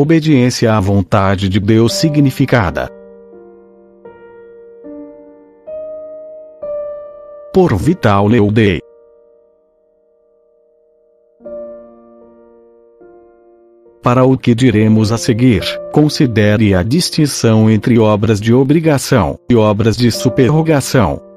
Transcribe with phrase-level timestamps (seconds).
[0.00, 2.88] Obediência à vontade de Deus significada.
[7.52, 8.80] Por Vital Leudei.
[14.00, 19.96] Para o que diremos a seguir, considere a distinção entre obras de obrigação e obras
[19.96, 21.27] de superrogação.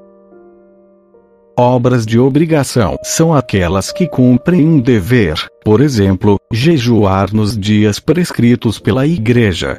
[1.64, 8.80] Obras de obrigação são aquelas que cumprem um dever, por exemplo, jejuar nos dias prescritos
[8.80, 9.78] pela Igreja.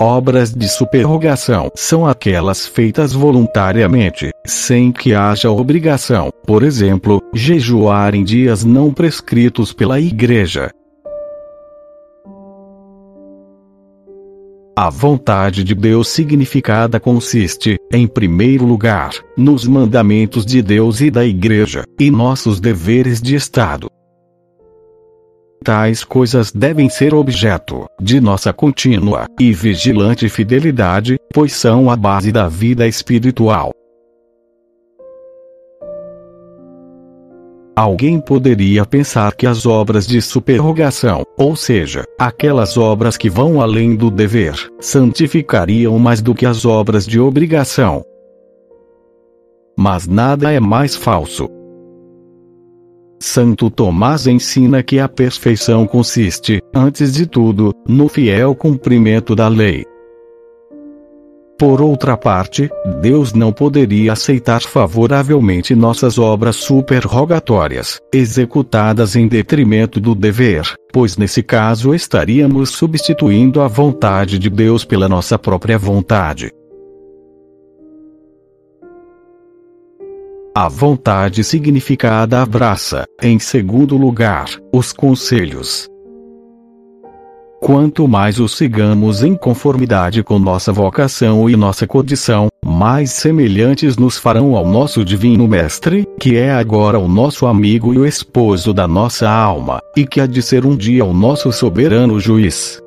[0.00, 8.24] Obras de superrogação são aquelas feitas voluntariamente, sem que haja obrigação, por exemplo, jejuar em
[8.24, 10.72] dias não prescritos pela Igreja.
[14.82, 21.22] A vontade de Deus significada consiste, em primeiro lugar, nos mandamentos de Deus e da
[21.22, 23.90] Igreja, e nossos deveres de Estado.
[25.62, 32.32] Tais coisas devem ser objeto de nossa contínua e vigilante fidelidade, pois são a base
[32.32, 33.72] da vida espiritual.
[37.80, 43.96] Alguém poderia pensar que as obras de superrogação, ou seja, aquelas obras que vão além
[43.96, 48.04] do dever, santificariam mais do que as obras de obrigação.
[49.78, 51.48] Mas nada é mais falso.
[53.18, 59.86] Santo Tomás ensina que a perfeição consiste, antes de tudo, no fiel cumprimento da lei.
[61.60, 62.70] Por outra parte,
[63.02, 71.42] Deus não poderia aceitar favoravelmente nossas obras superrogatórias, executadas em detrimento do dever, pois nesse
[71.42, 76.50] caso estaríamos substituindo a vontade de Deus pela nossa própria vontade.
[80.56, 85.90] A vontade significada abraça, em segundo lugar, os conselhos,
[87.60, 94.16] Quanto mais os sigamos em conformidade com nossa vocação e nossa condição, mais semelhantes nos
[94.16, 98.88] farão ao nosso Divino Mestre, que é agora o nosso amigo e o esposo da
[98.88, 102.80] nossa alma, e que há de ser um dia o nosso soberano juiz.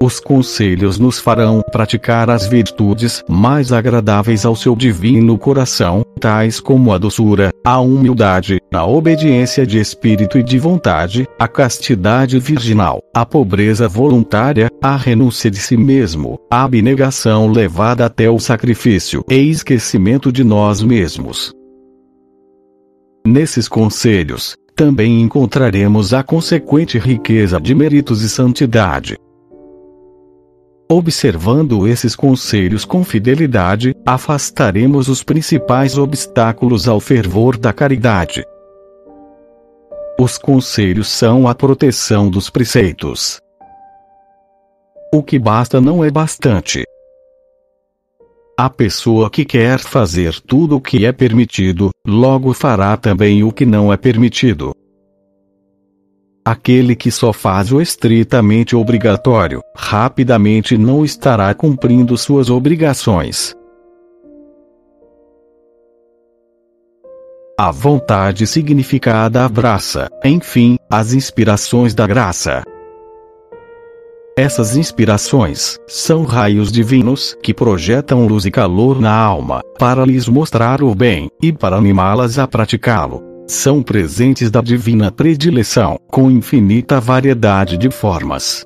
[0.00, 6.92] Os conselhos nos farão praticar as virtudes mais agradáveis ao seu divino coração, tais como
[6.92, 13.26] a doçura, a humildade, a obediência de espírito e de vontade, a castidade virginal, a
[13.26, 20.30] pobreza voluntária, a renúncia de si mesmo, a abnegação levada até o sacrifício e esquecimento
[20.30, 21.52] de nós mesmos.
[23.26, 29.18] Nesses conselhos, também encontraremos a consequente riqueza de méritos e santidade.
[30.90, 38.42] Observando esses conselhos com fidelidade, afastaremos os principais obstáculos ao fervor da caridade.
[40.18, 43.38] Os conselhos são a proteção dos preceitos.
[45.12, 46.84] O que basta não é bastante.
[48.56, 53.66] A pessoa que quer fazer tudo o que é permitido, logo fará também o que
[53.66, 54.74] não é permitido.
[56.48, 63.54] Aquele que só faz o estritamente obrigatório, rapidamente não estará cumprindo suas obrigações.
[67.60, 72.62] A vontade significada abraça, enfim, as inspirações da graça.
[74.34, 80.82] Essas inspirações são raios divinos que projetam luz e calor na alma, para lhes mostrar
[80.82, 87.78] o bem e para animá-las a praticá-lo são presentes da divina predileção, com infinita variedade
[87.78, 88.64] de formas.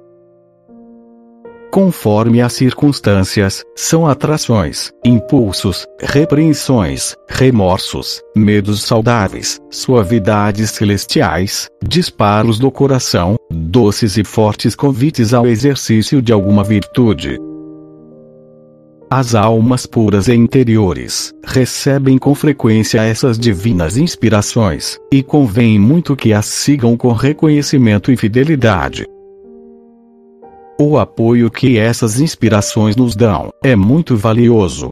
[1.71, 13.37] Conforme as circunstâncias, são atrações, impulsos, repreensões, remorsos, medos saudáveis, suavidades celestiais, disparos do coração,
[13.51, 17.39] doces e fortes convites ao exercício de alguma virtude.
[19.15, 26.33] As almas puras e interiores recebem com frequência essas divinas inspirações, e convém muito que
[26.33, 29.05] as sigam com reconhecimento e fidelidade.
[30.81, 34.89] O apoio que essas inspirações nos dão é muito valioso,